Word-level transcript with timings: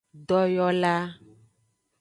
Doyola. 0.27 0.95